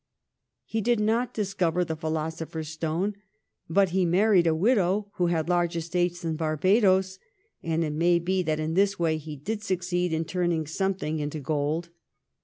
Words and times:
He 0.65 0.81
did 0.81 0.99
not 0.99 1.31
discover 1.31 1.85
the 1.85 1.95
philosopher's 1.95 2.69
stone, 2.69 3.13
but 3.69 3.89
he 3.89 4.03
married 4.03 4.47
a 4.47 4.55
widow 4.55 5.11
who 5.17 5.27
had 5.27 5.47
large 5.47 5.75
estates 5.75 6.25
in 6.25 6.37
Barbadoes, 6.37 7.19
and 7.61 7.83
it 7.83 7.93
may 7.93 8.17
be 8.17 8.41
that 8.41 8.59
in 8.59 8.73
this 8.73 8.97
way 8.97 9.17
he 9.17 9.35
did 9.35 9.61
succeed 9.63 10.11
in 10.11 10.25
turning 10.25 10.65
something 10.65 11.19
into 11.19 11.39
gold. 11.39 11.89